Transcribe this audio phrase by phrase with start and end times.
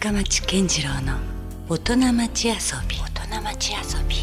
[0.00, 1.18] 深町健次郎の
[1.68, 2.54] 大人町遊
[2.88, 2.96] び。
[2.96, 4.16] 大人町遊び。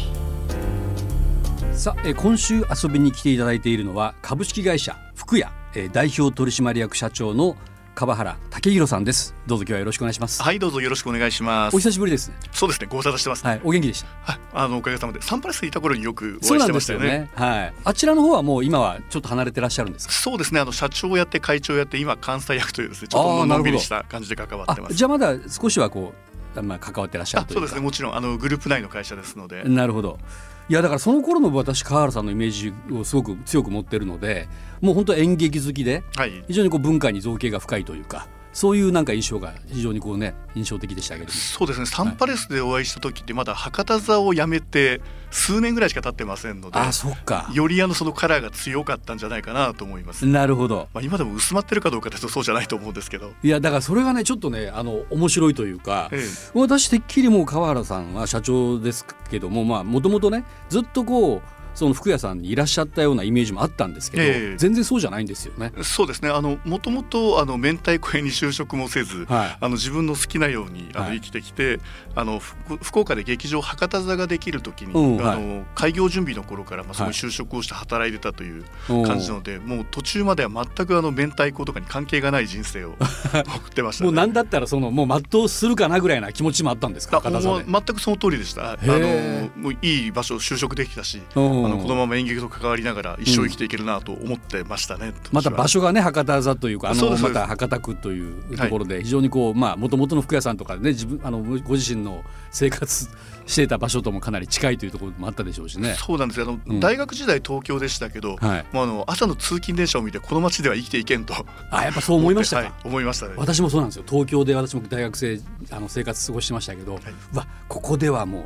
[1.72, 7.54] さあ、えー今週遊びに来ていただいているのは株式会社福屋、えー代表取締役社長の
[7.98, 11.80] 川原武弘さんですどうぞ今日はよろしくお願いします、はい、どうぞよろしくお願いしますお。
[11.80, 13.44] 久しぶりですねそうですね、ご無沙汰してます。
[13.44, 14.08] はいお元気でした？
[14.22, 17.28] はい、あのおかげさまでサンパレスにいた頃によくお会いしてましたよね。
[17.34, 20.12] はいあちらの方はもう今はちょっと離れてらっしゃるんですか？
[20.12, 24.94] そうですね、あの社長やって会長やって今関西役というですね、ちょっとのんびりした感じで関わあってます。
[24.94, 26.14] じゃあまだ少しはこ
[26.54, 29.64] うまあ関わってらっしゃるというそうですね、もちろんあのグループ内の会社ですので。
[29.64, 30.20] なるほど
[30.68, 34.48] いやだからその頃の私川原さんのイメージをすごく強く持ってるので
[34.82, 36.44] もう本当演劇好きではい。
[36.46, 41.26] 非常にこう文化に造形が深いというかそういうなんか印象が非常にこうね印象的でしたけど。
[41.26, 47.50] もそうですね、サンパレスでお会いした時ってまだ博多座を辞めて数年ぐらいしか経ってませんので、あそっか。
[47.52, 50.26] よりあのそのカラーが強かったんじゃないかなと思います。
[50.26, 50.88] なるほど。
[50.94, 53.32] まあ今でも薄まってるかどうかというとそうじゃないと思うんですけど。
[53.42, 56.22] いやだからそれがねちょっとねあの面白いというか、え
[56.54, 64.56] 私てっきりもう川原さんは社長ですけどもまあもともとねずっとこうその服屋さんにいらっしゃったようなイメージもあったんですけど、ええ。
[64.56, 65.72] 全然そうじゃないんですよね。
[65.78, 69.56] えそうですね、あのもともとあの明太子屋に就職もせず、はい。
[69.60, 71.20] あの自分の好きなようにあのはい。
[71.20, 71.78] 生きてきて、
[72.16, 82.96] あの福福岡で劇場博多座ができる時に、うんあの開業準備の頃からまあそこはいに就職をして働いてたといううん感じなので、もう途中までは全くあの明太子とかに関係がない人生を
[83.46, 84.08] 送ってました、ね。
[84.08, 88.72] もうなんだったらそのもう全うするかなぐらいな気持ちもあったんですか全くその通りでした。
[88.72, 91.20] あへのもういい場所就職できたし、
[91.68, 95.14] のこのまま演劇と関わりながら一生生きていけるなと思ってましたね。
[95.32, 103.08] また場所所がね博多座というかあのまた博多区というところで非常にこうまあ元々の服屋さんとかでね自分あのご自身の生活
[103.46, 105.94] していた場所ともかなり近いというところもあったでしょうしね。
[105.94, 108.66] そうなんですよあの、うん大学時代東京でしたけど、はい。
[108.72, 111.34] もうあの朝の通勤電車を見てこの街では生きていけんと
[111.70, 112.62] あやっぱそう思いましたか。
[112.62, 113.34] はい、思いましたね。
[113.36, 116.98] 私もそうなんですよ東京で私も大学生あの生活過ごしてましたけど、
[117.32, 118.44] うわここではもう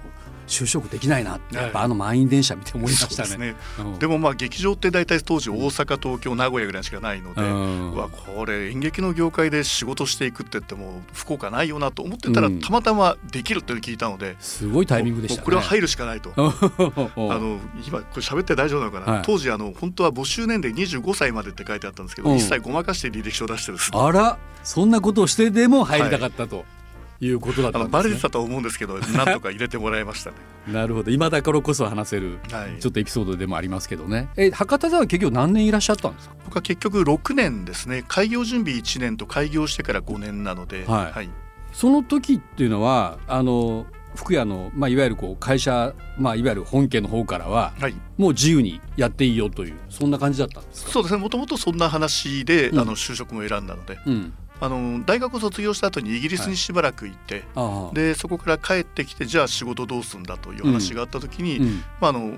[0.52, 1.86] 就職できないなってやっぱはい。
[1.86, 3.28] あの満員電車見て思いましたね。
[3.28, 3.56] ですね。
[3.80, 3.98] うん。
[3.98, 7.92] でもまあ劇場って大体当時大阪東京名古屋ぐらいしかないので、うん。
[7.92, 12.60] うわこれ演劇の業界で仕事していくって言っても福岡ないよなと思ってたら、うん。
[12.60, 15.44] たまたまできるって聞いたので、すごいタイミングでしたね。
[15.44, 16.32] これは入るしかないと。
[16.36, 16.42] あ
[17.16, 19.22] あの今これ喋って大丈夫なのかな、はい。
[19.24, 22.36] 当時あの本当は募集年齢25歳までって書いてあったんですけど、うん。
[22.36, 23.98] 一切ごまかして履歴書を出してですね。
[23.98, 26.56] あらそんなことをしてでも入りたかったと。
[26.58, 26.81] い
[27.30, 27.92] うことだったんですね。
[27.92, 30.36] バレてたと思うんですけどなんとか入れてもらいましたね。
[30.72, 34.28] なるほど今だからこそ話せるはいちょっとエピソードでもありますけどね。
[34.36, 36.34] え博多座は結局何年いらっしゃったんですか？
[36.46, 41.28] 僕は結局6年ですね開業準備1年と開業してから5年なので、はい
[41.72, 50.90] その時っていうのはあの福屋のまあいわゆるこう会社まあいわゆる本家の方からははいもう自由にやっていいよというそんな感じだったんですか？
[50.92, 54.32] そうですねもともとそんな話で、うんあの就職も選んだのでうん。
[54.64, 57.94] あの大学を卒業した後にイギリスにしばらく行って、ああ。
[57.94, 61.66] でそこから帰ってきてじゃあ仕事どうすんだという話があった時に、うん。
[62.00, 62.34] まあ、あの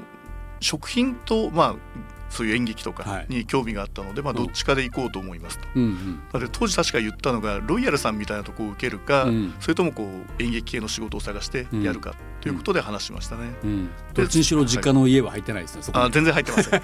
[0.60, 1.76] 食品と、まあ、
[2.30, 5.68] そういう演劇とはかいに興味があったので、まあ、うんどっちかで行こうと思いますと。
[5.76, 6.48] うんうん。
[6.50, 13.54] 当時確か言ったのがロイヤルさんみたいなところを受けるか、うんそれともこう演劇系の仕事を探してやるかということで話しましたね。
[13.62, 13.90] うん。
[14.14, 15.82] どっちにしろ実家の家は入ってないですね。
[15.82, 16.82] そこにあ全然入ってません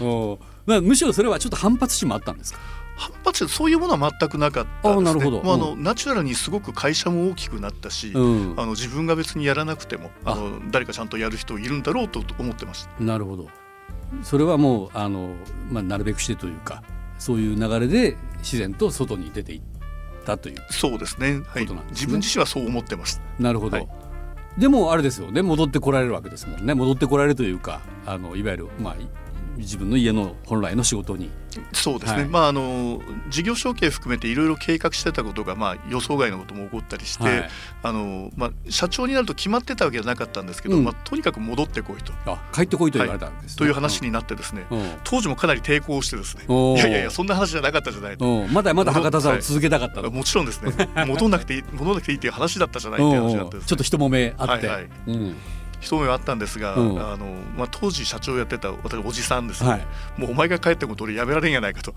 [0.00, 2.60] おーまあむしろそれはちょっと反発心もあったんですか？
[2.98, 8.66] 反発そういうものは全くなかったです、ね、あまあ、あのナチュラルにすごく会社も大きくなったし、うんあ。
[8.66, 13.02] の自分が別にやらなくてもあの誰かちゃんとやる人いるんだろうと思ってました。
[13.02, 13.48] なるほど。
[14.22, 15.34] それはもうあの
[15.70, 16.82] まあなるべくしてというか
[17.18, 19.62] そういう流れで自然と外に出ていっ
[20.24, 20.56] たという。
[20.70, 21.40] そうですね。
[21.46, 21.66] はい。
[21.90, 23.22] 自分自身はそう思ってました。
[23.38, 23.76] なるほど。
[23.76, 23.88] はい
[24.58, 29.08] でもあれですよね戻ってこられるわけですもんね戻ってこられるというかあのいわゆるまあい
[29.58, 31.30] 自分の家の本来の仕事に。
[31.72, 32.28] そうですね、はい。
[32.28, 37.50] まああの事業承継含めていろいろ計画してたことが、まあ、予想外のことも起こったりして、はい。
[37.82, 40.84] あのまあ、社長になると決まってたわけじゃなかったんですけど、うん。
[40.84, 42.12] まあ、とにかく戻ってこいと。
[42.26, 46.44] あ帰ってこいと言われたわけですね、という話になってですね、うん、うん当時もかなり抵抗してですね。
[46.46, 48.24] いやいやいやそんな話じゃなかったじゃないと。
[48.24, 48.52] うん。
[48.52, 50.72] まだまだ博多座を続けたかったと、もちろんですね。
[51.06, 53.68] 戻んなくていい戻んなくていいっていう話だったじゃないっていう話になってですね。
[53.68, 54.88] ちょっと一揉めあって、はいはい。
[55.08, 55.36] うん
[55.80, 57.00] 一目はあったんですが、うん。
[57.00, 57.26] あの
[57.56, 59.86] まあ、当時社長やってた私おじさんですね、はい。
[60.16, 61.94] もうお前が帰っても俺やめられんやないかと。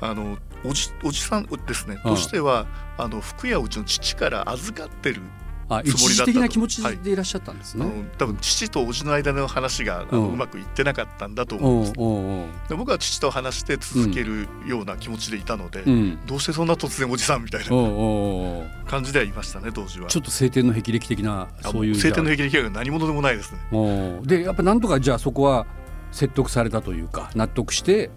[0.00, 2.14] あのおじおじさんですね、うん。
[2.14, 2.66] としては
[2.98, 5.20] あの福屋をうちの父から預かってる
[5.68, 11.86] あつもりだったと一時的な気持ちでいらっしゃったんですね、あの多分父と叔父の間の話がうまくいってなかったんだと思うんで
[12.68, 16.18] す、僕は父と話して続けるような気持ちでいたので、うん。
[16.26, 17.66] どうしてそんな突然おじさんみたいな
[18.86, 20.08] 感じではいましたね当時は。
[20.08, 24.20] ちょっと晴天の霹靂的なあそういう晴天の霹靂が何者でもないですね。
[24.22, 25.66] でやっぱなんとかじゃあそこは
[26.12, 28.10] 説得されたというか納得して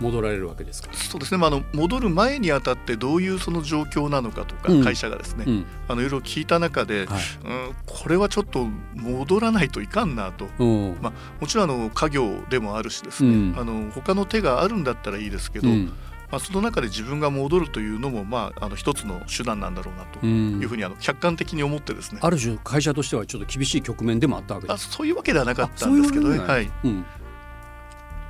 [0.00, 4.84] 戻られるわけですかそうですね、まあ、あの戻る前にあたってどういうその状況なのかとか、うん。
[4.84, 5.66] 会社がですね、うん。
[5.88, 7.22] あのいろいろ聞いた中で、はい。
[7.44, 10.48] うん、これはちょっと戻らないといかんなと。
[10.58, 10.98] うん。
[11.00, 13.54] まもちろんあの家業でもあるしですね、うん。
[13.58, 15.92] あの他の手があるんだったらいいですけど、うん。
[16.30, 20.60] まあ、その中で自分が戻るというのも、まあ、あの一つの手段なんだろうなとうん。
[20.60, 26.38] いうふうにあの客観的に思ってですね、ある種会社としてはちょっと厳しい局面でもあったわけであすそういうわけではなかったんですけどね。
[26.38, 26.70] はい。
[26.84, 27.04] うん、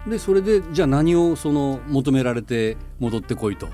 [0.06, 3.68] でそれでじゃあ何をその求められて戻ってこいと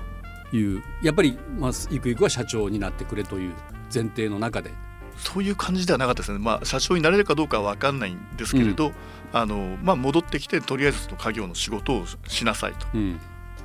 [0.55, 3.53] いうやっぱり、まあ、ゆくゆくは社長になってくれという
[3.93, 4.71] 前提の中で、
[5.17, 8.91] そういう感じではなかったですね、まあ、社長になれるかどうかは分かんないんですけれど、
[9.33, 13.19] あのまあ、戻ってきてとりあえずその家業の仕事をしなさいうん。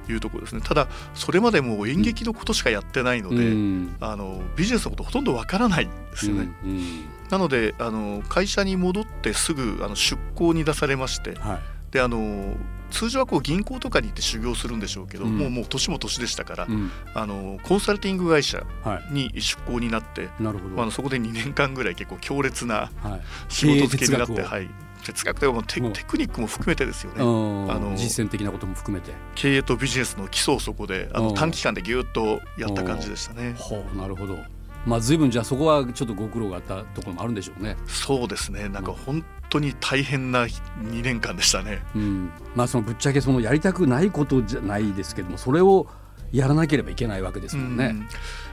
[0.06, 0.60] というところですね。
[0.60, 3.96] ただそれまでもう演劇のことしかやってないので、うん。
[4.00, 6.48] あのビジネスのことほとんど分からないんですよね。
[6.64, 7.04] うん。
[7.30, 12.54] なのであの会社に戻ってすぐあの出向に出されましてはいであの
[12.90, 15.38] 通常はこう銀行とかに行って修行するんでしょうけど、うん。
[15.38, 16.90] もうもう年も年でしたから、うん。
[17.14, 23.22] あのコンサルティング会社はに出向になって、い、なるほど、まあそこで2年間ぐらい結構強烈なはい。
[23.48, 24.70] 仕事付けになって、はい、
[25.04, 25.88] 哲学というかテう。
[25.88, 27.26] んテクニックも含めてですよね、う
[27.66, 27.72] ん。
[27.72, 29.12] あの実践的なことも含めて。
[29.34, 31.25] 経営とビジネスの基礎をそこであうん。
[31.28, 33.54] の短期間でぎゅっとやった感じでしたね。
[33.58, 33.96] ほう。
[33.96, 34.38] なるほど。
[34.87, 37.76] まあ随分じゃあそこはちょっとご苦労があったところもあるんでしょうね。
[37.88, 38.69] そうですね。
[38.69, 39.25] なんか本
[39.56, 41.82] 当に大変な2年間でしたね。
[41.94, 45.87] うん、まあそのぶっちゃけそのやりたくないことじゃないですけどもそれを
[46.32, 47.87] やらなければいけないわけですもんね。
[47.87, 48.00] うん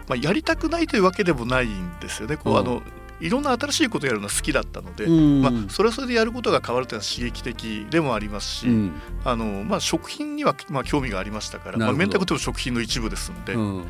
[0.07, 2.37] まあ、やりたくないというわけでもないんですよね。
[2.37, 2.81] こううんあの
[3.19, 8.91] いろんな新しいことをやるのは好きだったので、うんまあ、それはそれでやることが変わるというのは刺激的でもありますし、うん
[9.23, 13.85] あのまあ、食品には、まあ、興味がありましたから、まあ、明太子というのも食品の一部ですので、うん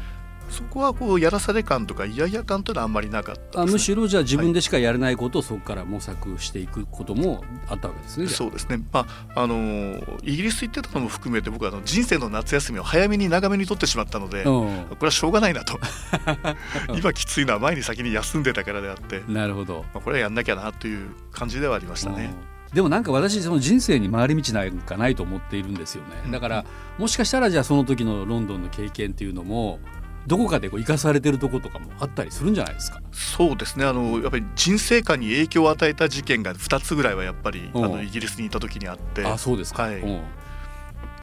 [0.53, 8.27] そこはこうやらされ感とか嫌々感というのはあんまりなかったです、ね、あむしろじゃあ自分でしかやれないことをそこから模索していくこともあったわけですね。
[8.27, 8.37] じゃあ。
[8.37, 9.05] そうですね、ま
[9.35, 15.79] ああのーイギリス行ってたのも含めて僕はあの人生の夏休みを早めに長めに取ってしまったので、こうれはしょうがないなと。
[16.95, 19.85] 今きついのは前に先に休んでたからであって、ん、なるほど。
[19.93, 22.33] まあ、これはやんなきゃなという感じではありましたね。
[22.69, 22.75] うん。
[22.75, 26.31] でもなんか私その人生に回り道なんかないと思っているんですよね。
[26.31, 26.65] だから
[26.97, 29.79] もしかしたらじゃあその時のロンドンの経験っていうのも
[30.25, 33.01] どこかでこう生かされてるとことかもあったりするんじゃないですか？
[33.11, 33.85] そうですね。
[33.85, 37.91] あのやっぱり人生観に影響を与えた事件が2つぐらいはやっぱりあうん。
[37.91, 39.25] のイギリスにいた時にあって。
[39.25, 39.99] あそうですか、はい。
[39.99, 40.21] うん。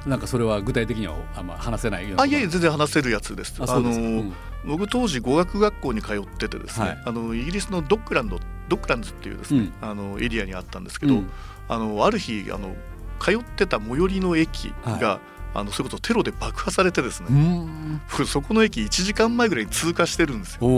[0.07, 2.23] なんかそれは具体的にはあんま話せないような。
[2.23, 3.55] あいえ全然話せるやつです。
[3.61, 4.33] あのうん。
[4.67, 7.03] 僕当時語学学校に通っててですね、はい。
[7.07, 8.39] あのイギリスのドッグランド
[8.69, 11.31] ドッグランズっていうですね、あのエリアにあったんですけど、うん。
[11.69, 12.77] あのある日あの
[13.19, 15.21] 通ってた最寄りの駅が、
[15.53, 20.69] あのそれこそテロで爆破されてですね、そこの駅1時間前ぐらいに通過してるんですよ。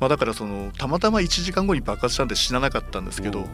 [0.00, 3.48] まあ、だからそのたまたま1時間後に爆発したんで死ななかったんですけど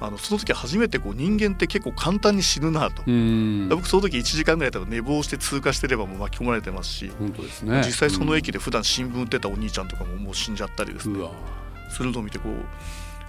[0.00, 3.02] あのその時初めてこう人間って結構簡単に死ぬなと。
[3.06, 3.68] うん。
[3.68, 7.82] 僕その時1時間ぐらい多分寝坊して通過してればもう巻き込まれてますし、本当ですね。
[7.84, 11.18] 実際その駅で、で普段新聞売ってたお兄ちゃんとかももう死んじゃったりですね。
[11.90, 12.52] するのを見てこう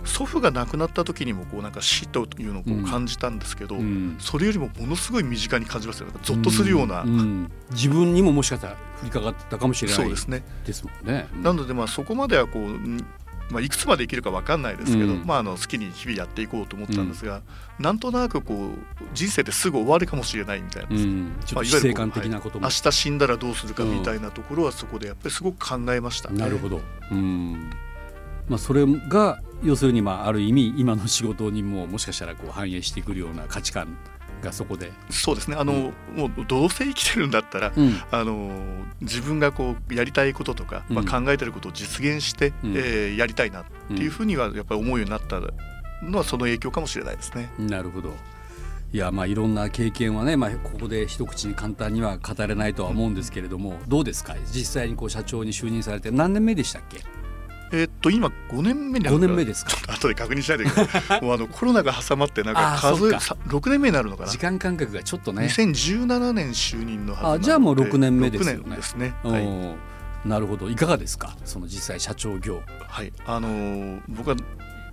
[0.05, 4.15] 祖父が亡くなった時にもこうなんか死というのをこうんう感じたんですけど、うん。
[4.19, 7.43] それよりもものすごい身近に感じますよねなんかゾッとするような、ん。
[7.43, 7.51] ん。
[7.71, 10.43] 自分にももしかしたら降りかかったかもしれないそうですね。
[10.65, 11.27] ですもんね。
[11.41, 13.05] なのでまあそこまではこうん
[13.51, 15.25] まあ、いくつまで生きるか分かんないですけど、うん。
[15.25, 17.41] まあ、あの好きに日々やっていこうと思ったんですが、
[17.79, 18.77] なんとなくこう
[19.13, 26.37] 人生ってすぐ終わるかもしれないみたいな、うん、まあっと死生観的なことも、明日死んだらどうするかみたいなところはそこでやっぱりすごく考えましたね。
[26.39, 26.81] なるほど。
[27.11, 27.71] うん。
[28.49, 33.97] まあそれが要するにまあある意味今の仕事にももしかしたらこう反映してくるような価値観
[34.41, 34.91] がそこで。
[35.09, 38.01] そうですねあの、もうどうせ生きてるんだったら、うん。
[38.09, 38.49] あの
[39.01, 45.41] 自分がこうやりたいこととか、まあ、うん考えてることを実現して、うんえーやりたいなっていうふうにはやっぱり思うようになった
[46.01, 47.49] のはその影響かもしれないですね。
[47.59, 48.13] なるほど。
[48.91, 54.35] いやまあいろんな経験はね、まあ、ここで一口に簡単には語れないとは思うんですけれどもどうですか？
[54.51, 57.01] 実際にこう社長に就任されて何年目でしたっけ？
[57.71, 59.71] えーっと今5年目になる5のかな年目ですか？
[59.93, 61.21] 後で確認しないといけない。
[61.23, 64.29] もうあのコロナが挟まってなんか数えさ6年目になるのかな？
[64.29, 65.45] 時間感覚がちょっとね。
[65.45, 68.63] 2017年就任のはずあじゃあもう6年目ですよね。
[68.63, 69.13] 6年ですね。
[69.23, 69.39] は
[70.25, 70.69] い、なるほど。
[70.69, 71.35] いかがですか？
[71.45, 72.61] その実際社長業。
[72.87, 74.35] はい、あのー僕は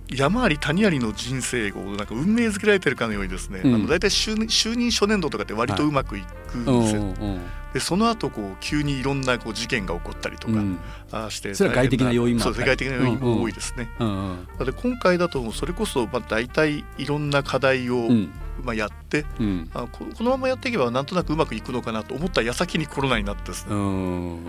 [0.09, 3.75] 山あり谷ありの人生をなんか運命づけられてるかのようにですね、うん。
[3.75, 7.41] あの大体就任就任初年度とかって割とうまくいくんですよ、うん
[7.77, 10.79] でその後こう急にいろんなこう事件が起こったりとか、うん。
[11.11, 14.47] あーしてそれは外的な要因もそうですね外的な要因も多いですね、うんうん。
[14.47, 18.31] なので今回だとそれこそまあ大体いろんな課題をうん。
[18.63, 19.69] まあやって、うん。
[19.75, 24.39] あここのままやっていけばなんとなくうまくいくのかなと思った矢先にコロナになってですね、うん。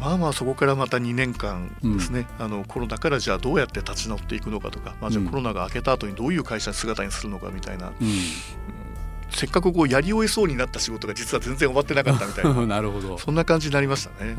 [0.00, 5.30] まあまあそこからまた2年間ですね、あのコロナからじゃあどうやって立ち直っていくのかとか、まあ、じゃあうん。
[5.30, 8.06] コロナが明けた後にどういう会社姿にするのかみたいな、うん
[9.36, 12.54] せっかくこうやり終えそうになった仕事が実は全然終わってなかったみたいな。
[12.66, 13.18] なるほど。
[13.18, 14.34] そんな感じになりましたね。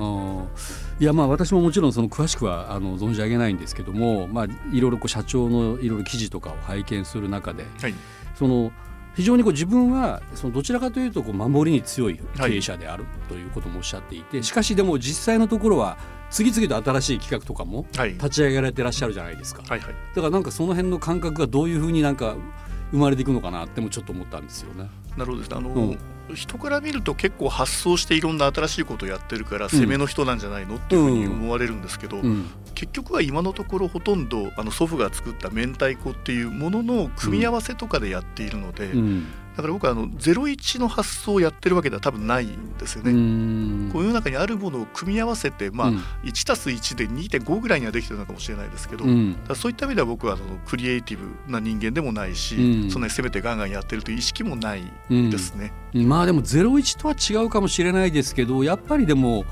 [0.99, 7.93] いやまあ私ももちろんその詳しくはあの存じ上げないんですけども、まあ、いろいろこう社長のいろいろ記事とかを拝見する中で、はい、
[8.33, 8.71] その
[9.15, 15.97] 非常にこう自分はそのどちらかというとこう守りに強い経営者であるということもおっしゃっていて、しかしでも実際のところは
[16.29, 22.35] 次々と新しい企画とかも立ち上げられてらっしゃるじゃないですか、はいはい、だからなんかその辺の感覚がどういうふうになんか
[22.91, 24.89] 生まれていくのかなってもちょっと思ったんですよね。
[25.17, 25.57] なるほどですね。
[25.57, 25.97] あの、うん。
[26.35, 32.21] 人から見ると結構発想していろんな新しいことをやってるから攻めの人なんじゃないのっていうふうに思われるんですけど、
[32.75, 34.27] 結局は今のところほとん。
[34.27, 38.91] どあの祖父が作った明太子っていうものの組み合わせとかでやっているので、
[39.57, 43.11] だから僕はあの01の発想をやってるわけでは多分ないんですよね。
[43.91, 45.91] こう世の中にあるものを組み合わせて、まあ、
[46.23, 55.73] 1たす1で2.5ぐらいにはできてるのかもしれないですけど、うん、そういった意味では僕はあのクリエイティブな人間でもないし、うん、そんなに攻めてガンガンやってるという意識もないですね。
[55.95, 59.43] うん、まあでも01とは違うかもしれないですけどやっぱりでも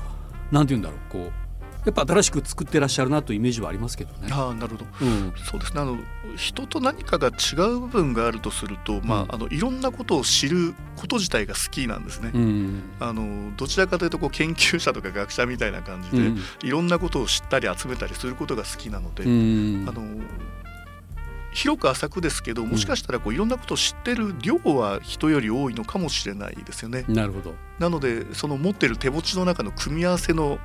[0.52, 1.45] なんて言うんだろうこう
[1.86, 4.28] やっぱ新しく作ってらっしゃるなというイメージはありますけどね。
[4.32, 5.80] あなるほど、うん、そうですね。
[5.80, 5.98] あの
[6.36, 12.32] 人と何かが違う部分があるとすると、うん、まあ、あのいろんなことを知ること自体が好きなんですね。
[12.34, 16.32] うん、あのどちらかというとこう研究者とか学者みたいな感じで、
[16.66, 20.02] いろんなことを知ったり集めたりすることが好きなので、あの
[21.56, 27.06] 広く浅くですけどもしかしたらこういろんなことを知ってる量は人より多いのかもしれないですよね。
[27.08, 30.58] なるほどなのでその持ってる手持ちの中の組み合わせの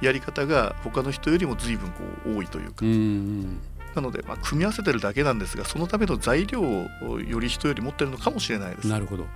[0.00, 2.86] やり方が他の人よりも随分こう多いというか。
[2.86, 3.58] うん
[3.94, 8.86] なので、まあ、組み合わせてるだけなんですがそのための材料をより人より持ってるのかもしれないです。
[8.86, 9.26] なるほど、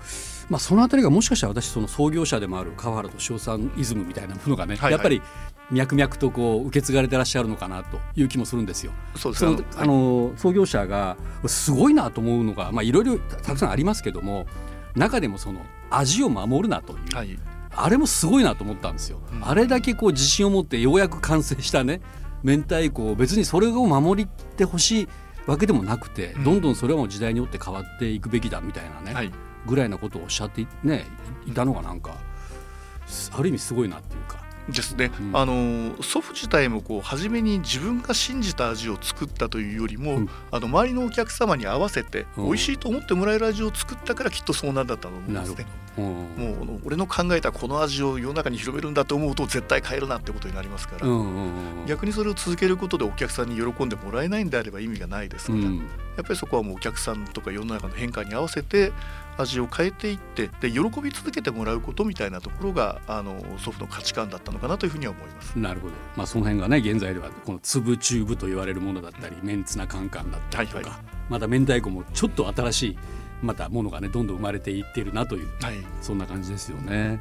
[0.51, 5.23] まあ、そのあたりがもしかしたら私その創業者でもある川原俊夫さんイズムみたいなものがね、はいはい、やっぱり
[5.71, 8.93] 脈々とこう受け継がれてらっしゃるのかなという気もするんですよ。
[9.17, 9.57] そうですね。
[9.77, 14.47] あの創業者がすごいなと思うのが、まあいろいろたくさんありますけども、
[14.95, 17.39] 中でもその味を守るなという、はい、
[17.75, 19.21] あれもすごいなと思ったんですよ。
[19.33, 22.01] うん、あれだけこう自信を持ってようやく完成したね
[22.43, 25.09] 明太子を別にそれを守りてほしい
[25.47, 29.33] わけでもなくて、うん、どんどんそれはもう時代によって変わっていくべきだみたいなね、はい、
[29.67, 31.07] ぐらいなことをおっしゃってね
[31.47, 32.17] いたのがなんか
[33.33, 34.42] ある意味すごいなっていうか。
[34.69, 45.67] ですね、うん、あの祖父自体もこう初めに自分が信じた味を作ったというよりも、うん、あの周りのお客様に合わせて、美味しいと思ってもらえる味を作ったからきっとそうなんだったと思うんですね。
[45.97, 51.07] もう俺の考えたこの味を世の中に広めるんだと思うと絶対変えるなってことになりますから、
[51.87, 55.83] 逆にそれを続けることでお客さんに喜んでもらえないんであれば意味がないですから、うん、や
[56.23, 58.93] っぱりそこはもうお客さんとか世の中の変化に合わせて
[59.39, 65.59] 味を変えていってで喜び続けてもらうことみたいなところがあの祖父の価値観だったのかなというふうには思います。
[65.59, 72.99] なるほど、まあ、その辺がね現在ではこの粒チューブと言われるものだったりメンツなカンカンだったりとか、はいはい、また明太子もちょっと新しい
[73.43, 77.21] またものがねどんどん生まれていっているなという、はい、そんな感じですよね。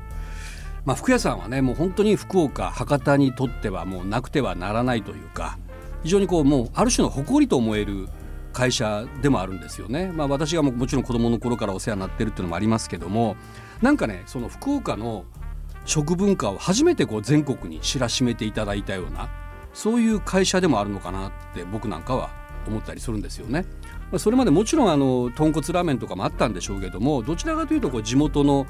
[0.86, 5.58] まあ、福屋さんはねもう本当に福岡博多にとってはもうなくてはならないというか
[6.04, 8.08] 非常にこうもうある種の誇りと思える
[8.52, 10.12] 会社でもあるんですよね。
[10.12, 13.36] まあ、私がももちろん子供の頃からお世話になってるっていうのもありますけども
[13.82, 15.26] なんかねその福岡の
[15.92, 19.30] 食文化を初めてこう全国に知らしめていただいたような
[19.74, 22.30] そういう会社でもあるのかなって僕なんかは
[22.66, 23.66] 思ったりするんですよね。
[24.10, 28.66] ま、それまでもちろんあの豚骨ラーメンとかもあったんでしょうけどもどちらかというとこう地元の、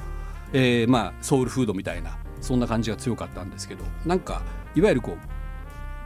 [0.52, 4.42] えー、まあソウルフードみたいなそんな感じが強かったんですけどなんか
[4.74, 5.18] いわゆるこう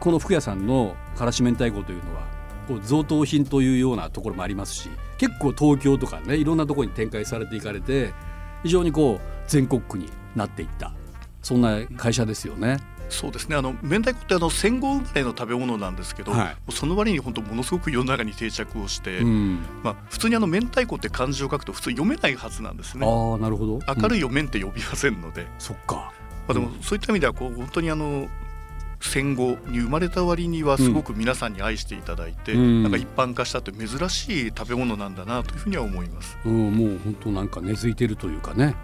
[0.00, 2.26] この福屋さんのからし明太子というのは
[2.68, 8.12] こう贈答品というようなところもありますし結構東京とかねいろんなところに展開されていかれて
[8.62, 10.92] 非常にこう全国区になっていった
[11.46, 12.78] そんな会社ですよね。
[13.08, 13.54] そうですね。
[13.54, 23.06] あの明太子ってあの戦後生まれの食べ物なんですけど、はい、その割に本当ものすごく世の中に定着をして、うん、まあ、普通にあの明太子って漢字を書くと普通読めないはずなんですね。
[23.06, 26.12] あなるほど、明るいよ麺って呼びませんので、そっか、
[26.48, 28.26] まあ、でもそういった意味ではこう本当にあの
[29.00, 36.36] 戦後に生まれた割にはすごく皆さんに愛していただいて、うん、なんか一般化したって珍しい食べ物なんだなというふうには思います。
[36.44, 38.74] うん、もう本当なんか根付いてるというかね。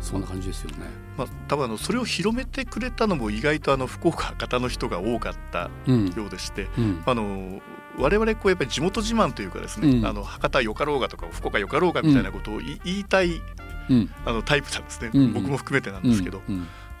[0.00, 0.86] そんな感じですよね。
[1.16, 7.60] まあ、多分あのそれを広めてくれたのも意外とあの福岡博の人が多かったようでして、うん、あの
[7.98, 13.42] 我々こうやっぱり地元自慢というかですね、うん、あの博多よかろうがとか福岡よかろうがみたいなことを言いたい、
[14.24, 16.40] あのタイプなんですね、僕も含めてなんですけど。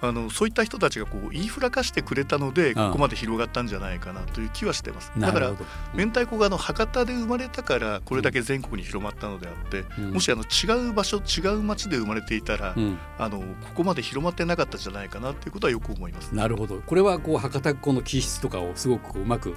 [0.00, 5.12] あのそういった人たちがこう言いふらかしてくれたのでここまで広がったんじゃないかなという気はしてます。
[5.18, 5.52] だから
[5.94, 13.44] 明太子があの博多で生まれたからこれだけ全国に広まったのであって、うん、もしあの違う場所違う町で生まれていたら、うん、あのこ
[13.76, 16.34] こまで広まってなかったんじゃないかなということはよく思います。
[16.34, 16.80] なるほど。
[16.80, 19.56] これはこう博多っ子の気質とかをすごくうまく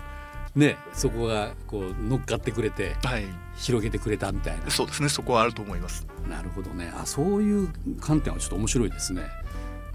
[0.56, 4.72] ねそこがこう乗っかってくれて、はい、広げてくれたみたいな。
[4.72, 5.10] そうですね。
[5.10, 6.08] そこはあると思います。
[6.28, 6.92] なるほどね。
[6.96, 7.70] あそういう
[8.00, 9.24] 観点はちょっと面白いですね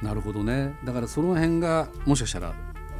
[0.03, 0.75] なるほどね。
[0.85, 2.55] だからその辺がもしかしたら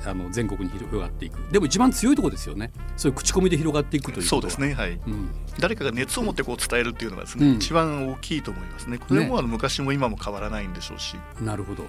[0.05, 1.39] あの全国に広がっていく。
[1.51, 2.71] でも一番強いところですよね。
[2.97, 8.99] そういう口コミで広がっていくというそうですねはい、うん、誰かが熱を持ってこう伝えるっていうのがですね、うん、一番大きいと思いますね。
[8.99, 11.85] これもあの昔も今も変わらないんでしょうし、ね、なるほど。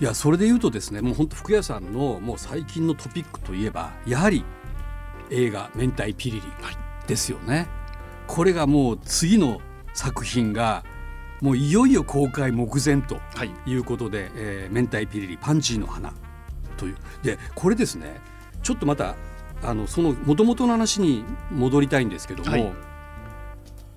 [0.00, 4.44] いやそれで言うとですねもう本当福谷さんのもう最近のトピックといえばやはり
[5.30, 6.42] 映画「明太ピリリ」
[7.06, 7.66] ですよね、はい、
[8.26, 9.60] これがもう次の
[9.92, 10.82] 作品が
[11.44, 13.20] もういよいよ公開目前と
[13.66, 13.74] い。
[13.74, 16.14] うことで「はい、えー、明太ピリリパンジーの花」
[16.78, 16.96] という。
[17.22, 18.18] でこれですね
[18.62, 19.14] ちょっとまた
[19.62, 22.72] あのそのもともとの話に戻りたいんですけども、はい、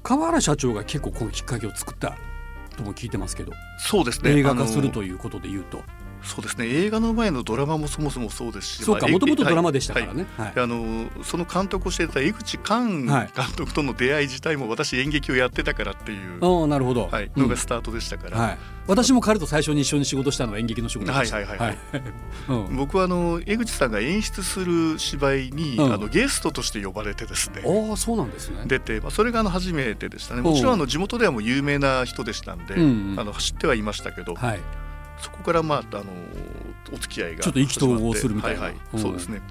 [0.04, 2.18] 川原社長が結構このきっかけを作った
[2.76, 4.32] とも聞いてますけどそうですね。
[4.32, 5.82] 映画化するということでいうと。
[6.24, 6.68] そうですね。
[6.68, 10.48] 映画の前のドラマもそもそもそうですしそうかもともとドラマでしたからね、はい。
[10.48, 18.58] はい、あのその監督をしていた江口寛監督との出会い自体も私演劇をやってたからっていう、はい、なるほど、はい、のがスタートでしたから、はい、
[18.88, 21.58] 私も彼と最初に一緒に仕事したのは演劇の仕事でした、はいはい。
[21.60, 21.78] はい、
[22.50, 27.62] うん、僕はあの江口さんが演出する芝居に、うん、あのゲストとして呼ばれてですね。
[27.64, 28.64] あそうなんですね。
[28.66, 30.42] 出て、まあ、それがあの初めてでしたね。
[30.42, 34.60] もちろんあの地元ではもう有名な人でしたんで、うんうん、あの知ってはいましたけど、はい、
[35.20, 36.06] そこからまああの
[36.94, 39.42] お付き合いがちょっと意気投合するみたいな、はいはい、そうですね。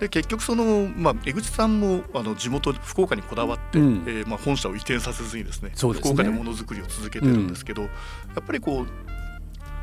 [0.00, 7.94] で結局その、まあ、江口さんもあの地元福岡にこだわって、うん、えー、まあ、本社を移転させずにですね、ね、福岡でものづくりを続けてるんですけど、うん、や
[8.40, 8.86] っぱりこう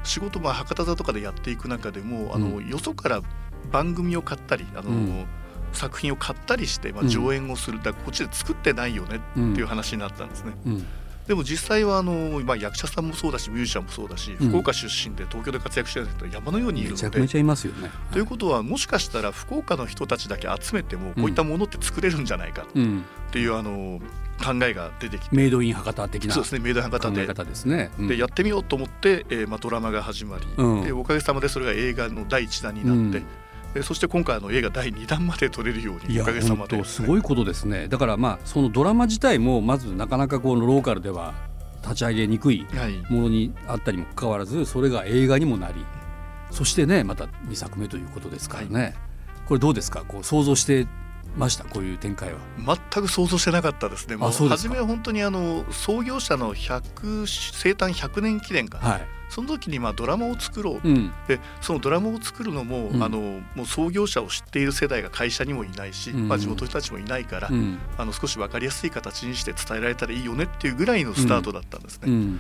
[0.04, 3.22] 仕事、まあ、博多座とかでやっていく中でも、あのよそから
[3.72, 5.26] 番組を買ったりあの、
[5.72, 10.54] 作品を買ったりして、まあ、上演をする、だこっちで作ってないよねっていう話になったんですね。
[11.30, 17.04] でも実際はあの、まあ、役者さんもそうだしミュージシャンもそうだし、福岡出身で東京で活躍してる人山のようにいるので。
[17.04, 24.02] めちゃめちゃいますよね、ということはもしかしたら福岡の人たちだけ集めてもこういったものって作れるんじゃないかっていう、あの
[24.44, 25.36] 考えが出てきて。
[25.36, 27.28] メイドイン博多的なそうですねメイドイン博多で。
[27.28, 33.26] ですね、うん、でやってみようと思って、えーまあ、ドラマが始まり、うん、でおかげさまでそれが映画の第一弾になって、うん
[33.76, 37.88] えそして今回の映画第2弾まで撮れるようにおかげさまで、ね、すごいことですね。
[37.88, 41.34] だからまあそのドラマ自体もまずなかなかこのローカルでは
[41.84, 42.66] 立ち上げにくい
[43.10, 45.86] ものにあったにもかかわらずそれが映画にもなり
[46.52, 48.94] そしてねまた2作目ということですからね、はい、
[49.48, 50.04] これどうですか？
[50.08, 50.88] こう想像して
[51.38, 52.40] ましたこういう展開は。
[52.58, 54.16] 全く想像してなかったですね。
[54.16, 58.80] もう初めは本当にあの創業者の100生誕100年記念か。
[58.80, 67.50] な、はい、その時にまあドラマを作ろう、うん、でそのドラマを作るのも、うん、あのもう創業者を知っている世代が会社にもいないし、うん、まあ、地元の人たちもいないから、
[67.98, 72.40] あの少し分かりやすい形にして伝えられたらいいよねっていうぐらいのスタートだったんですね。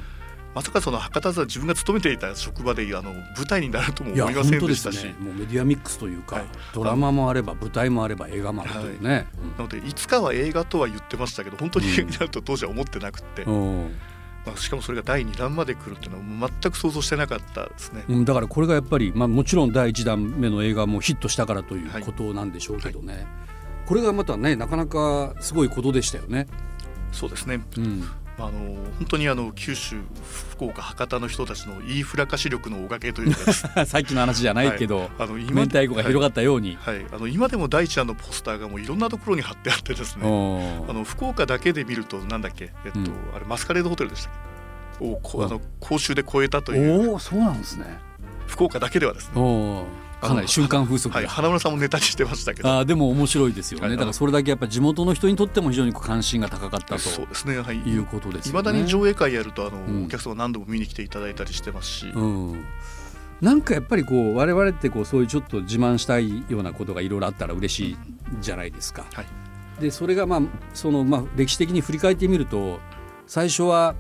[0.56, 9.26] まさかその博多座自分が勤めていた職場であの舞台になるとも思いませんでしたし、ね、もうメディアミックスというか、はい、ドラマもあれば舞台もあれば映画もあるというね、はい、
[9.58, 13.44] なのでいつかは映画とは言ってましたけど本当に映画になると当時は思ってなくて。
[13.44, 13.96] うん
[14.46, 23.22] まあ、しかもそれが第2弾まで来るっていうのは全く想像してなかったですね、うん、だからこれがやっぱり、まあ、もちろん第1弾目の映画もヒットしたからということなんでしょうけどね、はい。
[23.22, 23.28] はい、
[23.86, 26.48] これがまたねなかなかすごいことでしたよね。
[27.12, 28.08] そうですね、うん、
[28.40, 28.52] あの
[29.00, 29.98] 本当にあの九州
[30.52, 33.54] 福岡博多の人たちの言いふらかし力のおかげというか
[33.86, 40.24] さっきの話じゃないけど、はい、あの今明太子が広がったように、はい、はい、あの今でも第一弾のポスターがもういろんなところに貼ってあってですね。
[40.24, 44.34] あの福岡だけで見るとなんだっけ、えっと、うん、あれマスカレードホテルでしたっ
[45.00, 45.06] け？
[45.06, 47.14] をあの公衆で超えたという。
[47.14, 47.86] おそうなんですね。
[48.48, 49.34] 福岡だけではですね
[50.22, 51.16] かなり瞬間風速。
[51.16, 52.80] はい、花村さんもネタにしてましたけど。
[52.80, 62.66] あでも面白いですよね、はい、だからそれだけやっぱ地元の人にとっても非常に関心が高かったとそうですね、はい、いうことですいま、だに上映会やるとあの、うん、お客様何度も見に来ていただいたりしてますし、うん、
[63.42, 67.98] なんかやっぱりこう我々ってこうそういうちょっと自慢したいようなことがいろいろあったら嬉しい
[68.42, 69.06] じゃないですか。
[69.14, 69.26] はい、
[69.82, 70.42] でそれがまあ
[70.74, 72.80] そのまあ歴史的に振り返ってみると
[73.28, 73.96] 最初は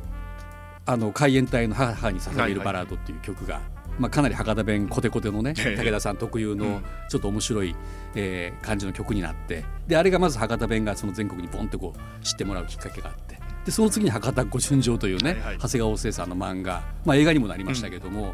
[0.85, 7.75] あの海援隊の母に捧げるバラードっていう曲が、はいはいまあ、かなり博多弁コテコテのね武田さん特有のちょっと面白い、
[8.15, 18.33] えー、感じの曲になってであれがまず博多弁がその全国にボンとこう知ってもらうきっかけがあってでその次に博多御春情というね、はいはい、長谷川生さんの漫画、まあ、映画にもなりましたけども、うん、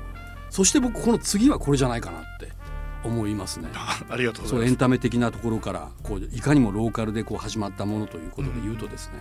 [0.50, 2.50] そして僕この次はこれじゃないかなって
[3.04, 3.70] 思いますね。
[3.74, 4.70] ありがとうございます。
[4.70, 9.14] エンタメ的なところからこういかにもローカルでこう始まったものということで言うとですね、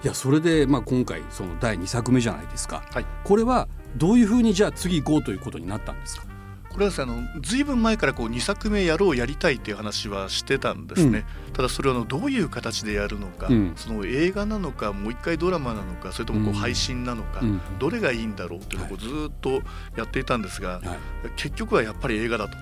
[0.00, 2.82] うん、いやそれでまあ今回その第2作目じゃないですか。
[2.90, 6.26] はい、これはどういうふうにじゃあ次行こうということになったんですか？
[6.70, 19.60] これはあのずいぶん前からこう2作目やろうやりたいっていう話はしてたんですね、うん、ただそれはどういう形でやるのか、うん、その映画なのかもう一回ドラマなのかそれともこう配信なのか、うん、どれがいいんだろうっていうのをずっと
[19.98, 20.98] やっていたんですが、はい、
[21.36, 22.56] 結局はやっぱり映画だと。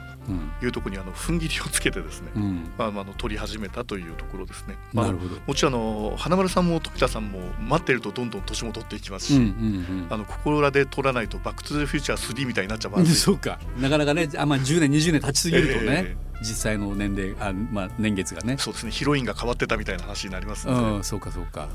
[0.62, 4.76] いうところにあの踏ん切りをつけてですね、うん、まあ、あの取り始めたというところですね。
[4.92, 5.36] まあ、なるほど。
[5.46, 13.58] もちろんあの花丸さんも富田さんも待ってるとどんどん年も取っていきますし、うんうんうん、あのここらで取らないと「バック・トゥ・ザ・フューチャー3」みたいになっちゃうそうか。
[13.78, 18.56] なかなかね あ、まあ、10年20年経ちすぎるとね、えー、実際の年齢あ、まあ、年月がね。
[18.58, 18.90] そうですね。
[18.92, 21.68] ヒロインが変わってたみたいな話になりますので、うん、そうかそうか。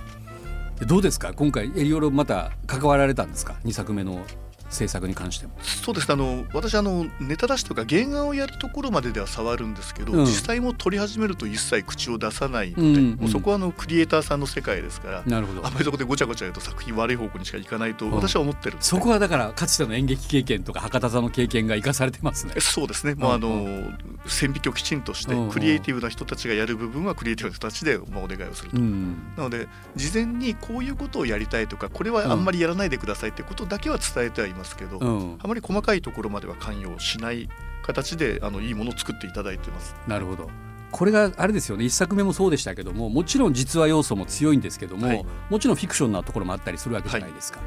[0.87, 1.33] どうですか？
[1.33, 4.25] 今回いろいろまた関わられたんですか？2作目の
[4.69, 5.53] 制作に関しても。
[5.61, 15.65] そうですあの私あのネタ出しとか原画をやるところまででは触るんですけど、うん、実際も撮り始めると一切口を出さないので、うんうん、もうそこはあのクリエイターさんの世界ですからなるほど。
[15.65, 22.53] あんまりそこでごちゃごちゃ言うと作品悪い方向にしかいかないと私は思ってる、うん、そこはだからかつての演劇経験とか博多座の経験が生かされてますね。
[22.59, 23.15] そうですね。
[23.15, 23.93] もうあの、
[24.27, 37.49] 線引きをきちんとして、クリエイティブな人たちがやる部分はクリエイティブな人たちで、まあ、お願いをすると、なので事前にこういうことをやりたいとかこれはあんまりやらないでくださいってことだけは伝えてはいますけど、あまり細かいところまでは関与しない
[37.83, 39.95] 形であのいいものを作っていただいてます。
[40.07, 40.49] なるほど。
[40.91, 41.83] これがあれですよね。
[41.83, 47.59] 一作目もそうでしたけどももちろん実話要素も強いんですけども、はい、もちろんフィクションなところもあったりするわけじゃないですか。
[47.59, 47.65] は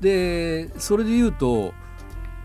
[0.00, 1.74] い、でそれで言うと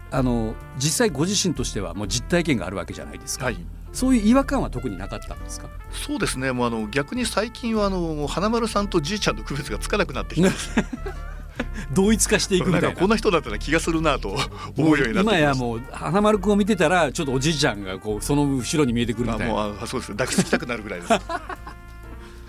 [0.10, 3.46] あの実際ご自身としてはもう実体験があるわけじゃないですか。
[3.46, 3.58] はい。
[3.94, 5.70] そういう違和感は特になかったんですか？
[5.92, 6.52] そうですね。
[6.52, 10.72] もうあの逆に最近はあの花丸さんとじいちゃんの区別がつかなくなってきてます
[11.94, 12.92] 同一化していくみたいな。
[12.94, 14.38] こんな人だったら気がするなと
[14.78, 19.54] 思うようになって今やもう花丸君を見てたらちょっとおじいちゃんがこうその後ろに見えてくるみたいな。
[19.54, 21.14] もうそうです抱きつきたくなるぐらいです。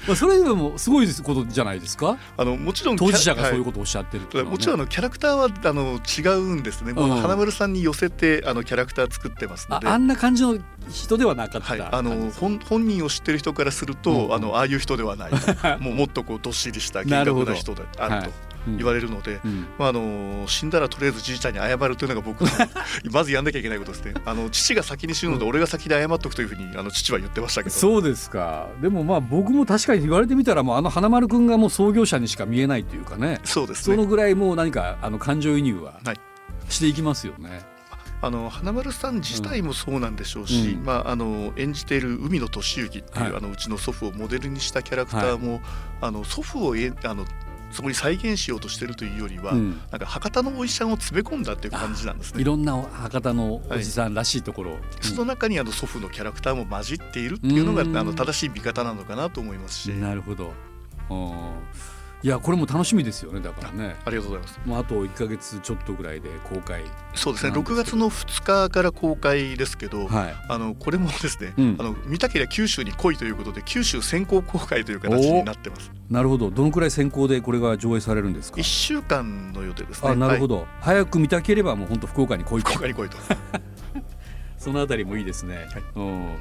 [0.07, 2.16] まあそれでもすごいことじゃないですか？
[2.37, 9.88] あのもちろん当事者がそういうことをおっしゃってる、ねはい、もちろんあのキャラクターはあの違うんですね、うん、花丸さんに寄せてあのキャラクター作ってますので。
[9.88, 10.59] あんな感じの
[10.90, 15.33] 人ではなかった、はい、あの本本人を知ってる人からすると、うん、あのああいう人ではない。
[15.81, 18.48] もうもっとこうどっしりした厳格な人であると。
[18.66, 22.51] 言われるので、うん、まあ、あの死んだらとりあえずじいちゃんに謝るというのが僕の
[23.12, 24.14] まずやんなきゃいけないことですね。
[24.25, 27.75] あの父が先に死ぬので俺が先で謝っとくというふうにあの父は言ってましたけど。
[27.75, 28.68] そうですか。
[28.81, 33.40] でもまあ僕も確かに言われてみたらもうあの花丸君がもう創業者にしか見えないというかね。
[33.44, 36.01] そうです、ね、そのぐらいもう何かあの感情移入は
[36.68, 37.51] していきますよね。
[37.51, 37.79] はい
[38.21, 45.62] あの花丸さん自体もそうなんでしょうし、うん、まあ、あの演じている海野俊之っていう、はい、あのうちの祖父をモデルにしたキャラクターも、はい、
[46.03, 47.25] あの祖父をえあの
[47.70, 52.40] そこに再現しようとしてるというよりは、うん、なんか博多のおじさんを詰め込んだっていう感じなんですね。
[52.40, 59.87] いろんな博多のおじさんらしいところ、はい、その中にあの祖父のキャラクターも混じっているっていうのがあの正しい見方なのかなと思いますし。
[59.90, 60.52] なるほど
[62.20, 63.94] いやこれも楽しみですよねだからね。
[64.04, 64.61] ありがとうございます。
[64.66, 66.83] もうあと1か月ちょっとぐらいで公開。
[67.14, 75.92] そうですね6月の2日から公開ですけど、はい、あのこれもですね、うん、あの見たければ九州に来いということで九州先行公開という形になってます。
[76.11, 76.50] なるほど。
[76.50, 80.11] どのくらい先行でこれが上映されるんですか？1週間の予定ですね。
[80.11, 82.70] あなるほど、はい、早く見たければもう本当福岡に来いと。
[82.70, 83.16] 福岡に来いと。
[84.59, 86.37] そのあたりもいいですね、はい、うん。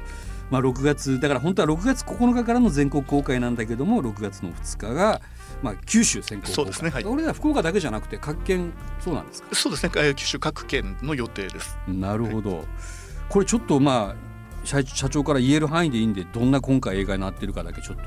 [0.50, 5.20] まあ、6月だから本当は6月9日からの全国公開なんだけども6月の2日が
[5.62, 9.48] まあ、九州先行そうですね、はい、俺ら福岡だけじゃなくて各県そうなんですか？
[9.54, 10.14] そうですね。
[10.14, 11.76] 九州各県の予定です。
[11.88, 12.66] なるほど、はい、
[13.28, 14.28] これちょっとまあ
[14.64, 18.02] 社長から言える範囲でいいんでどんな今回映画になってるかだけちょっと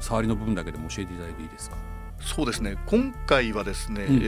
[0.00, 1.76] 触りの部分だけでも教えていただいていいですか？
[2.20, 2.76] そうですね。
[2.86, 4.18] 今回はですね、うん、え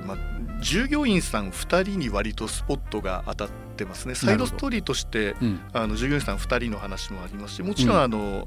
[0.00, 0.16] ー、まあ、
[0.60, 4.14] 従業員さん2人に割とスポットが当たってますね。
[4.14, 8.44] サイドストーリーとして、うん、あの従業員さん2人の話もありますしもちろんあの、うん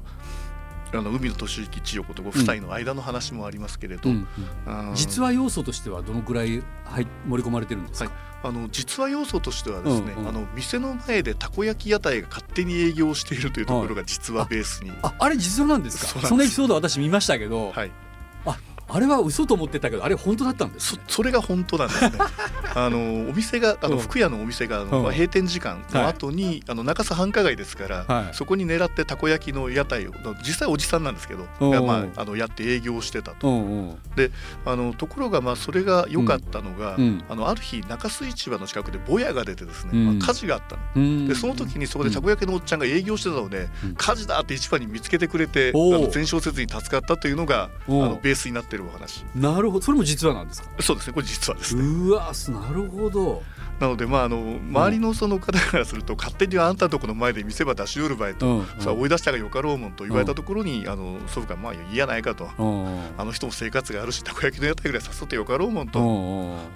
[0.92, 4.28] あの海野俊之千代子とご夫妻の間の話もありますけれど、うん
[4.66, 8.18] うん、実話要素としてはどのくらい、はい、盛り込まれてるんですか、はい。
[8.44, 16.26] あの実話要素としてはですね、うんうん、あの店の前でたこ焼き屋台が勝手に営業しているというところが実話ベースに、ああれ実話なんですか？
[16.26, 17.90] そのエピソード私見ましたけど、はい、
[18.88, 22.12] ああれは嘘と思ってたけどあれ本当だったんです、ね、それが本当なんですね。
[22.74, 33.96] あのお店があの服屋のお店がうん、閉店時間の後に、はい、あの中洲繁華街ですから、はい、そこに狙ってたこ焼きの屋台を実際おじさんなんですけどが、まあ、あのやって営業してたと。
[34.16, 34.30] で
[34.64, 41.28] あのところがまあそれが良かったのが、うん、あのある日中洲市場の近くでぼやが出てですね、まあ、火事があったの。
[41.28, 49.24] でその時にそこでたこ焼きのおっちゃんが営業してたので、火事だって市場に見つけてくれて、あの全焼せずに助かったというのがあのベースになってるお話。
[49.34, 49.84] なるほど。
[49.84, 50.70] それも実話なんですか？
[50.80, 51.12] そうですね。
[51.12, 53.42] これ実話です、ね、うわなるほど。
[53.78, 66.00] なのでまああの周りのその方からすると、勝手にあんたのとこの前で見せ場出しよる場合と、うん、さあ追い出したがよかろうもんと言われたところに、あの祖父がまあいいやないかと、あの人も生活があるしたこ焼きの屋台ぐらい誘ってよかろうもんと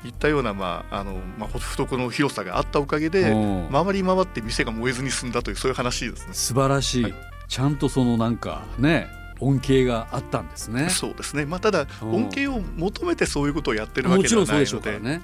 [0.04, 3.34] いったようなまああのまあ懐の広さがあったおかげで
[3.72, 6.34] 回り回って店が燃えずに済んだというそういう話ですね。
[6.34, 7.14] 素晴らしい、はい、
[7.48, 9.08] ちゃんとそのなんかね
[9.42, 10.88] 恩恵があったんですね。
[10.88, 11.44] そうですね。
[11.44, 15.22] まあただ恩恵を求めてそういうことをやってるわけではないので、ね、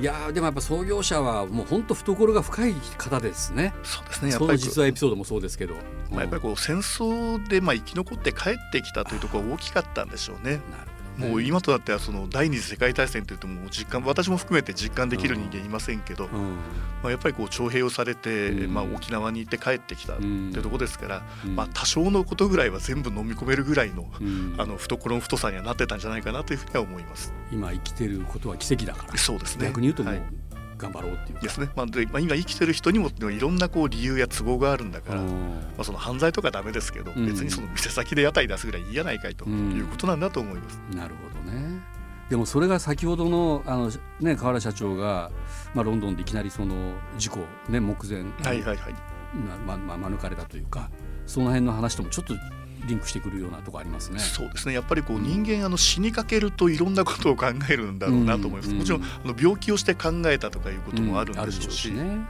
[0.00, 3.74] いやでもやっぱ創業者はもう本当懐が深い方ですね。
[3.82, 4.30] そうですね。
[4.30, 5.74] やっぱり実はエピソードもそうですけど、
[6.10, 10.60] まあ、やっぱりこう戦争でまあ生き残って帰ってきたというところが大きかったんでしょうね。
[10.70, 16.56] なるもう今となってはその第二次世界大戦というともう実感私も含めて実感できる人間いませんけど、うん、
[17.02, 24.08] まあ、やっぱりこう徴兵をされて、うん、まあ、沖縄に行って帰ってきたっていうところですから、うん、まあ、多少のことぐらいは全部飲み込めるぐらいの,、
[24.58, 27.32] あの懐の太さにはなってたんじゃないかなというふうには思います。
[27.50, 29.16] 今生きてることは奇跡だから。
[29.16, 29.66] そうですね。
[29.66, 30.45] 逆に言うともう、はい
[30.78, 35.28] 頑張ろうっていうですね、まあでまあ、今生きてる人にもいろんなこう理由や都合があるんだから、ま
[35.78, 40.80] あ、その犯罪とかダメですけど、別にその店先で屋台出すぐらいいいやないかいということなんだと思います。
[40.94, 41.80] なるほどね。
[42.28, 45.30] でもそれが先ほどのあの、ね、河原社長が、
[45.74, 48.94] まあ、ロンドンでいきなりその事故、ね、目前、はいはいはい。
[49.66, 50.88] ままあ、免れたというか
[51.26, 52.34] その辺の話ともちょっと
[52.86, 54.18] リンクしてくるようなとこありますね。
[54.18, 54.74] そうですね。
[54.74, 58.70] やっぱりこう人間あの死にかけるといろんなことを考えるんだろうなと思います。
[58.70, 62.26] うん、もちろんあの病気をして考えたとかいうこともあるんでしょうし、うんね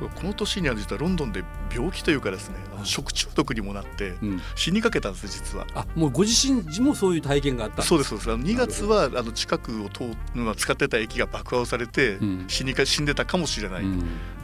[0.00, 4.14] うん、この年には実はロンドンで病気というかですね、食中毒にもなって
[4.54, 5.66] 死にかけたんです実は。
[5.74, 8.32] あ、もうご自身もそういう体験があったそうですそうです。
[8.32, 12.18] あの2月はあの近くを通まあ使ってた駅が爆破をされて
[12.48, 13.84] 死にか死んでたかもしれない。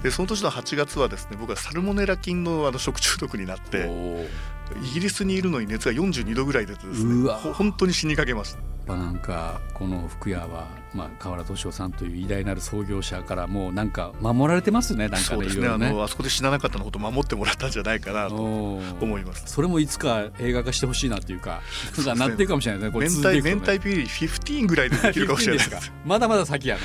[0.03, 3.89] でその年の8月はですね、僕はサルモネラ菌のあの食中毒になって。
[4.83, 8.75] イギリスにいるのに熱が42度ぐらいでですね本当に死にかけました。
[8.87, 21.63] なんかこの福屋は、まあ、河原敏夫さんという偉大なる創業者からもうなんか守られてますねなんかねね、ね、あのあそこで死ななかったのこと守ってもらったんじゃないかなと思いますそれもいつか映画化してほしいなっていうか
[21.97, 23.33] ね、なってるかもしれないですね。
[23.33, 25.93] 明太明太ピリ15ぐらいでできるかもしれないです。
[26.05, 26.83] まだまだ先やな、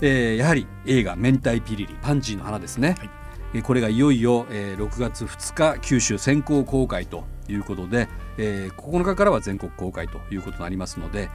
[0.00, 3.25] えー、やはり映画「明太ピリリパンジーの花」ですね、はい
[3.62, 11.30] これがいよいよ6月2日九州先行公開ということで9日からは全国公開ということになりますので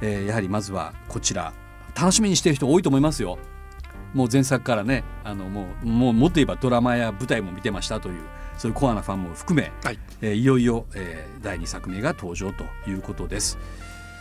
[0.00, 1.52] やはりまずはこちら
[1.98, 3.38] 楽しみにしている人多いと思いますよ。
[4.14, 8.22] もう前作からねあのもうもうもっと言えばドラマや舞台も見てましたという
[8.56, 13.58] そういうコアなファンも含め、はいえー、いよいよ、えー、第2作目が登場ということです。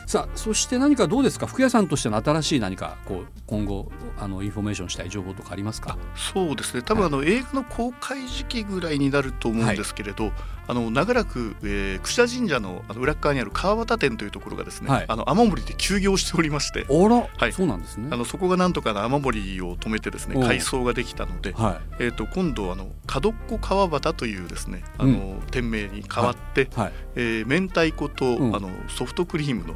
[0.05, 1.47] さあそして何かどうですか？
[1.47, 5.97] ふくやさんとしての新しい何かこう今後あのインフォメーションしたい情報とかありますか？
[6.15, 6.83] そうですね。
[6.83, 10.33] 多分あの、はい、映画の公開時期ぐらいになると思うんですけれど、はい、
[10.67, 16.85] あの長らく、えー、櫛田神社のあの裏側にある川端店というところがですね、はい、あの雨漏りで休業しておりまして。
[16.89, 18.09] あら、はい、そうなんですね。
[18.11, 26.93] あのそこがなんとかの雨漏りを止めてですね改装ができたので、はい、えーと、今度あの角っこ川端というですねあの、うん、店名に変わって、はい。
[27.17, 29.73] えー、明太子と、うん、あのソフトクリームの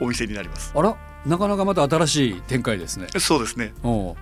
[0.00, 0.72] お店になります。
[0.74, 3.06] あらなかなかまた新しい展開ですね。
[3.20, 3.72] そうですね。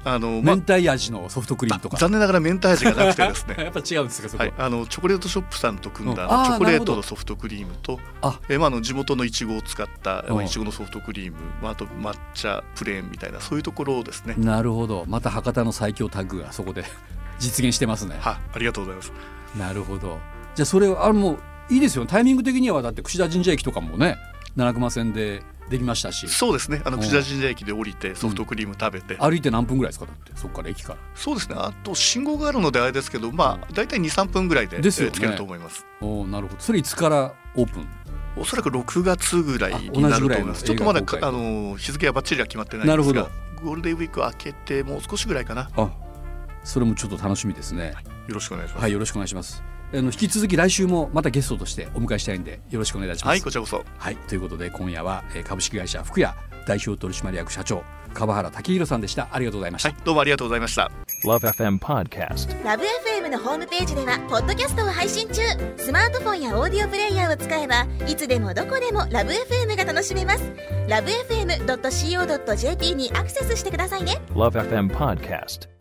[0.05, 1.97] あの、明太味のソフトクリームとか。
[1.97, 3.55] 残念ながら明太味がなくてですね。
[3.65, 14.35] やっぱ違うんですか、はい、あのチョコレートショップさんと組んだ、チョコレートのソフトクリームと、あ、えまああの地元のいちごを使ったいちごのソフトクリーム、まああと抹茶プレーンみたいなそういうところですね。
[14.37, 15.05] なるほど。
[15.09, 16.85] また博多の最強タッグがそこで
[17.41, 18.17] 実現してますね。
[18.21, 19.13] は、ありがとうございます。
[19.57, 20.19] なるほど。
[20.55, 21.39] じゃあそれはあも
[21.71, 22.05] ういいですよ。
[22.05, 24.19] タイミング的にはだって櫛田神社駅とかもね、
[24.57, 25.43] 七熊線で。
[25.71, 26.27] できましたし。
[26.27, 26.83] そうですね。
[26.85, 30.07] あの櫛田神社駅で降りてソフトクリーム食べて、歩いて何分ぐらいですか？
[30.07, 30.99] だってそこから駅から。
[31.15, 31.55] そうですね。
[31.57, 35.87] あと信号があるのであれですけどまあ大体23分ぐらいでですよ、ね、つけると思います。
[36.01, 36.61] おなるほど。
[36.61, 37.89] それいつからオープン？
[38.37, 40.65] おそらく6月ぐらいになると思います。
[40.65, 43.31] ちょっとまだあの日付はばっちりは決まってないんですが
[43.63, 45.71] ゴールデンウィーク明けてもう少しぐらいかな。
[45.77, 45.89] あ
[46.65, 48.83] それもちょっと楽しみですね、はい、よろしくお願いします。
[48.83, 53.29] はいよろしくお願いしますあの引き続き来週もまたゲストとしてお迎えしたいんでよろしくお願いいたします。
[53.31, 53.85] はいこちらこそ。
[53.99, 56.35] はいということで今夜は株式会社福屋
[56.67, 57.83] 代表取締役社長
[58.15, 59.29] 川原武弘さんでした。
[59.33, 60.91] ありがとうございました、はい、どうもありがとうございました。
[61.25, 65.43] LoveFM Podcast LoveFM のホームページではポッドキャストを配信中。
[65.77, 70.43] スマートフォンやオーディオプレイヤーを使えばいつでもどこでも LoveFM が楽しめます。
[70.89, 74.21] LoveFM.co.jp にアクセスしてくださいね。
[74.35, 75.80] LoveFM Podcast